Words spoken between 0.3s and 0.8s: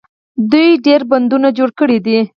دوی